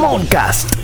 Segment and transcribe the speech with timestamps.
[0.00, 0.76] Jamoncast.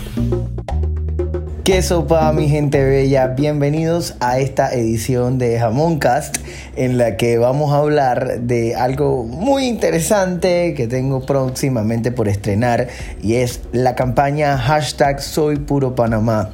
[1.63, 3.27] ¿Qué sopa mi gente bella?
[3.27, 6.39] Bienvenidos a esta edición de Jamoncast
[6.75, 12.89] en la que vamos a hablar de algo muy interesante que tengo próximamente por estrenar
[13.23, 16.49] y es la campaña hashtag Soy Puro Panamá.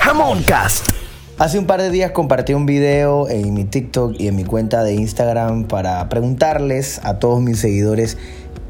[0.00, 0.90] Jamoncast.
[1.38, 4.84] Hace un par de días compartí un video en mi TikTok y en mi cuenta
[4.84, 8.16] de Instagram para preguntarles a todos mis seguidores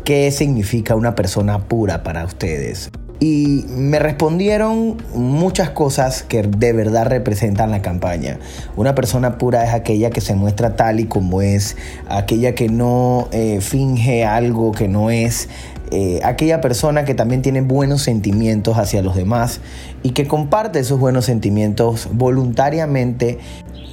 [0.05, 2.91] qué significa una persona pura para ustedes.
[3.21, 8.39] Y me respondieron muchas cosas que de verdad representan la campaña.
[8.77, 11.77] Una persona pura es aquella que se muestra tal y como es,
[12.09, 15.51] aquella que no eh, finge algo que no es,
[15.91, 19.61] eh, aquella persona que también tiene buenos sentimientos hacia los demás
[20.03, 23.39] y que comparte esos buenos sentimientos voluntariamente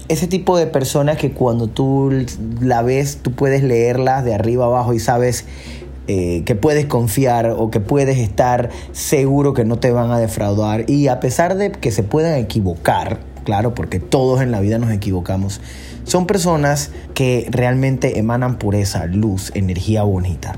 [0.07, 2.11] ese tipo de persona que cuando tú
[2.61, 5.45] la ves, tú puedes leerlas de arriba abajo y sabes
[6.07, 10.89] eh, que puedes confiar o que puedes estar seguro que no te van a defraudar.
[10.89, 14.91] Y a pesar de que se puedan equivocar, claro, porque todos en la vida nos
[14.91, 15.59] equivocamos,
[16.05, 20.55] son personas que realmente emanan pureza, luz, energía bonita.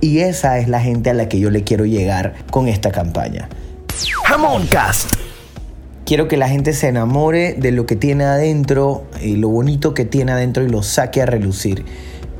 [0.00, 3.48] Y esa es la gente a la que yo le quiero llegar con esta campaña.
[4.24, 5.14] Jamoncast.
[6.04, 10.04] Quiero que la gente se enamore de lo que tiene adentro y lo bonito que
[10.04, 11.84] tiene adentro y lo saque a relucir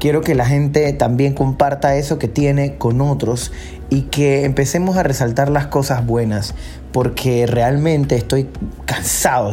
[0.05, 3.53] quiero que la gente también comparta eso que tiene con otros
[3.89, 6.55] y que empecemos a resaltar las cosas buenas,
[6.93, 8.47] porque realmente estoy
[8.85, 9.53] cansado,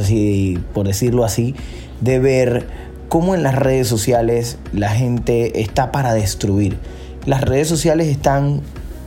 [0.73, 1.55] por decirlo así,
[2.01, 2.67] de ver
[3.07, 6.77] cómo en las redes sociales la gente está para destruir.
[7.25, 8.59] Las redes sociales están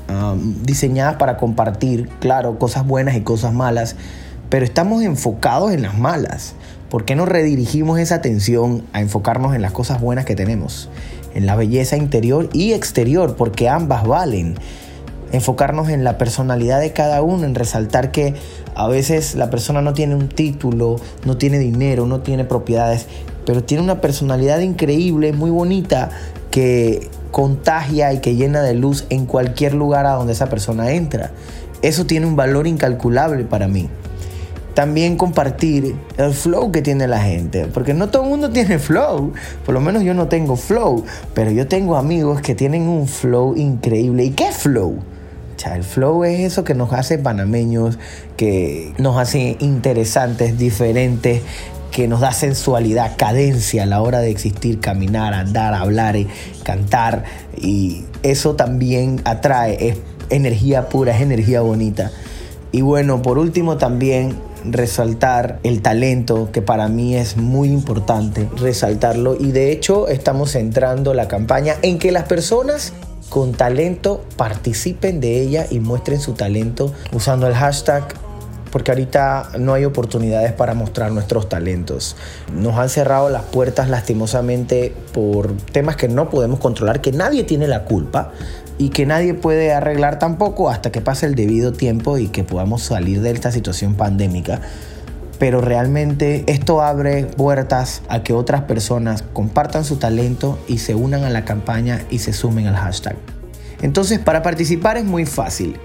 [0.08, 3.96] um, diseñadas para compartir, claro, cosas buenas y cosas malas,
[4.50, 6.54] pero estamos enfocados en las malas.
[6.90, 10.88] ¿Por qué no redirigimos esa atención a enfocarnos en las cosas buenas que tenemos?
[11.34, 14.54] en la belleza interior y exterior, porque ambas valen.
[15.32, 18.34] Enfocarnos en la personalidad de cada uno, en resaltar que
[18.76, 23.06] a veces la persona no tiene un título, no tiene dinero, no tiene propiedades,
[23.44, 26.10] pero tiene una personalidad increíble, muy bonita,
[26.52, 31.32] que contagia y que llena de luz en cualquier lugar a donde esa persona entra.
[31.82, 33.88] Eso tiene un valor incalculable para mí
[34.74, 37.66] también compartir el flow que tiene la gente.
[37.66, 39.32] Porque no todo el mundo tiene flow.
[39.64, 41.04] Por lo menos yo no tengo flow.
[41.34, 44.24] Pero yo tengo amigos que tienen un flow increíble.
[44.24, 44.98] ¿Y qué flow?
[45.72, 47.98] el flow es eso que nos hace panameños,
[48.36, 51.42] que nos hace interesantes, diferentes,
[51.90, 56.16] que nos da sensualidad, cadencia a la hora de existir, caminar, andar, hablar,
[56.64, 57.24] cantar.
[57.56, 59.98] Y eso también atrae, es
[60.28, 62.10] energía pura, es energía bonita.
[62.72, 69.36] Y bueno, por último también resaltar el talento, que para mí es muy importante resaltarlo.
[69.38, 72.92] Y de hecho estamos centrando la campaña en que las personas
[73.28, 78.04] con talento participen de ella y muestren su talento usando el hashtag
[78.74, 82.16] porque ahorita no hay oportunidades para mostrar nuestros talentos.
[82.52, 87.68] Nos han cerrado las puertas lastimosamente por temas que no podemos controlar, que nadie tiene
[87.68, 88.32] la culpa,
[88.78, 92.82] y que nadie puede arreglar tampoco hasta que pase el debido tiempo y que podamos
[92.82, 94.60] salir de esta situación pandémica.
[95.38, 101.24] Pero realmente esto abre puertas a que otras personas compartan su talento y se unan
[101.24, 103.16] a la campaña y se sumen al hashtag.
[103.82, 105.76] Entonces, para participar es muy fácil.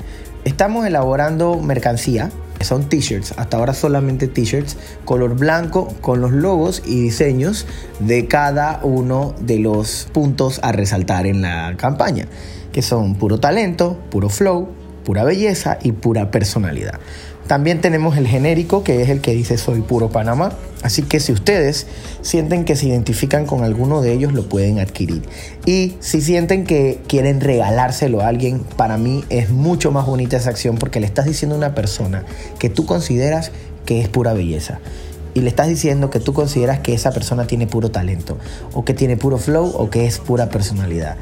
[0.46, 7.02] Estamos elaborando mercancía, son t-shirts, hasta ahora solamente t-shirts, color blanco con los logos y
[7.02, 7.66] diseños
[8.00, 12.28] de cada uno de los puntos a resaltar en la campaña
[12.72, 14.70] que son puro talento, puro flow,
[15.04, 17.00] pura belleza y pura personalidad.
[17.50, 20.52] También tenemos el genérico, que es el que dice soy puro Panamá.
[20.84, 21.88] Así que si ustedes
[22.22, 25.24] sienten que se identifican con alguno de ellos, lo pueden adquirir.
[25.66, 30.52] Y si sienten que quieren regalárselo a alguien, para mí es mucho más bonita esa
[30.52, 32.24] acción porque le estás diciendo a una persona
[32.60, 33.52] que tú consideras
[33.84, 34.78] que es pura belleza.
[35.34, 38.38] Y le estás diciendo que tú consideras que esa persona tiene puro talento,
[38.74, 41.18] o que tiene puro flow, o que es pura personalidad.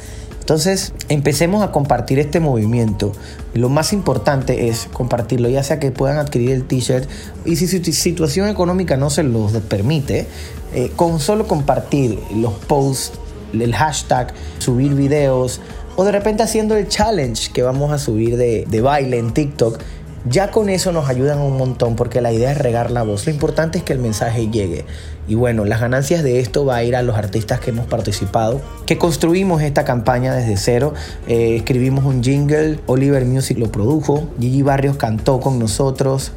[0.47, 3.12] Entonces, empecemos a compartir este movimiento.
[3.54, 7.06] Lo más importante es compartirlo, ya sea que puedan adquirir el t-shirt
[7.44, 10.25] y si su situación económica no se los permite,
[10.74, 13.19] eh, con solo compartir los posts,
[13.51, 15.60] el hashtag, subir videos
[15.98, 19.77] o de repente haciendo el challenge que vamos a subir de, de baile en TikTok
[20.29, 23.25] ya con eso nos ayudan un montón porque la idea es regar la voz.
[23.25, 24.85] Lo importante es que el mensaje llegue.
[25.27, 28.62] Y bueno, las ganancias de esto va a ir a los artistas que hemos participado,
[28.85, 30.94] que construimos esta campaña desde cero.
[31.27, 36.31] Eh, escribimos un jingle, Oliver Music lo produjo, Gigi Barrios cantó con nosotros,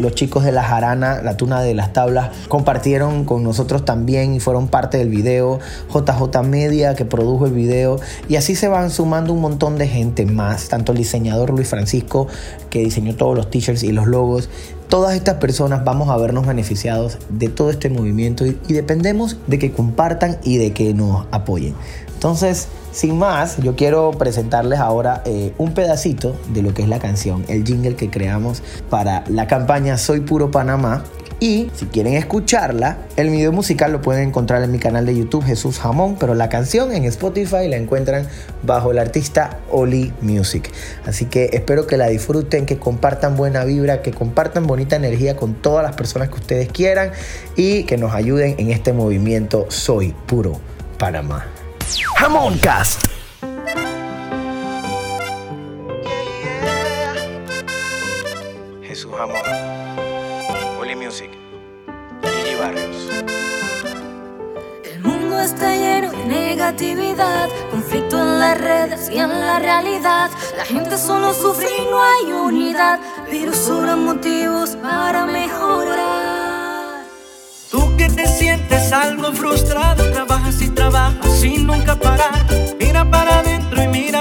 [0.00, 4.40] los chicos de la jarana, la tuna de las tablas, compartieron con nosotros también y
[4.40, 5.58] fueron parte del video.
[5.92, 8.00] JJ Media que produjo el video.
[8.28, 10.68] Y así se van sumando un montón de gente más.
[10.68, 12.26] Tanto el diseñador Luis Francisco,
[12.70, 14.48] que diseñó todos los t-shirts y los logos.
[14.88, 19.72] Todas estas personas vamos a vernos beneficiados de todo este movimiento y, dependemos de que
[19.72, 21.74] compartan y de que nos apoyen.
[22.14, 26.98] Entonces, sin más, yo quiero presentarles ahora eh, un pedacito de lo que es la
[27.00, 31.02] canción, el jingle que creamos para la campaña Soy Puro Panamá.
[31.38, 35.44] Y si quieren escucharla, el video musical lo pueden encontrar en mi canal de YouTube
[35.44, 38.26] Jesús Jamón, pero la canción en Spotify la encuentran
[38.62, 40.70] bajo el artista Oli Music.
[41.04, 45.54] Así que espero que la disfruten, que compartan buena vibra, que compartan bonita energía con
[45.54, 47.12] todas las personas que ustedes quieran
[47.54, 50.58] y que nos ayuden en este movimiento Soy Puro
[50.98, 51.46] Panamá.
[52.16, 53.06] Jamoncast.
[58.82, 60.05] Jesús Jamón.
[60.78, 61.30] Holy Music.
[62.22, 63.08] Gigi Barrios.
[64.84, 70.30] El mundo está lleno de negatividad, conflicto en las redes y en la realidad.
[70.56, 73.00] La gente solo sufre y no hay unidad,
[73.30, 77.04] pero sobran motivos para mejorar.
[77.70, 82.46] Tú que te sientes algo frustrado, trabajas y trabajas sin nunca parar.
[82.78, 84.15] Mira para adentro y mira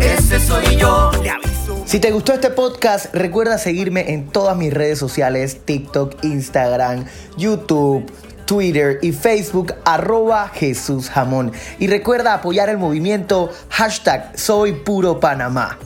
[0.00, 1.10] ese soy yo.
[1.22, 1.82] Le aviso.
[1.86, 7.04] Si te gustó este podcast, recuerda seguirme en todas mis redes sociales, TikTok, Instagram,
[7.36, 8.10] YouTube.
[8.44, 11.52] Twitter y Facebook arroba Jesús Jamón.
[11.78, 15.78] Y recuerda apoyar el movimiento hashtag Soy Puro Panamá.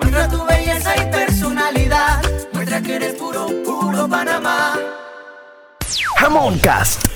[0.00, 2.22] Muestra tu belleza y personalidad.
[2.52, 4.76] Muestra que eres puro, puro Panamá.
[6.16, 7.13] Jamoncast.